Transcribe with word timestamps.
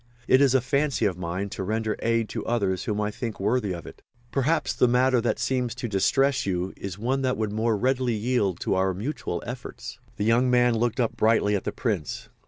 It 0.27 0.41
is 0.41 0.55
a 0.55 0.61
fancy 0.61 1.05
of 1.05 1.15
mine 1.19 1.49
to 1.49 1.61
render 1.61 1.95
aid 1.99 2.27
to 2.29 2.43
others 2.47 2.85
whom 2.85 2.99
I 2.99 3.11
think 3.11 3.39
worthy 3.39 3.71
of 3.71 3.85
it. 3.85 4.01
Perhaps 4.31 4.73
the 4.73 4.87
matter 4.87 5.21
that 5.21 5.37
seems 5.37 5.75
to 5.75 5.87
distress 5.87 6.43
you 6.43 6.73
is 6.75 6.97
one 6.97 7.21
that 7.21 7.37
would 7.37 7.51
more 7.53 7.77
readily 7.77 8.15
yield 8.15 8.59
to 8.61 8.73
our 8.73 8.95
mutual 8.95 9.43
efforts." 9.45 9.99
The 10.17 10.25
young 10.25 10.49
man 10.49 10.73
looked 10.73 10.99
up 10.99 11.15
brightly 11.15 11.55
at 11.55 11.65
the 11.65 11.71
Prince. 11.71 12.29